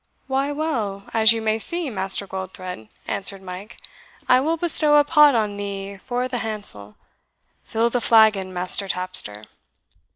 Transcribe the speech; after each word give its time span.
"Why, 0.25 0.51
well, 0.51 1.03
as 1.13 1.31
you 1.31 1.43
may 1.43 1.59
see, 1.59 1.91
Master 1.91 2.25
Goldthred," 2.25 2.89
answered 3.07 3.43
Mike; 3.43 3.77
"I 4.27 4.39
will 4.39 4.57
bestow 4.57 4.97
a 4.97 5.03
pot 5.03 5.35
on 5.35 5.57
thee 5.57 5.97
for 6.03 6.27
the 6.27 6.39
handsel. 6.39 6.95
Fill 7.65 7.91
the 7.91 8.01
flagon, 8.01 8.51
Master 8.51 8.87
Tapster." 8.87 9.43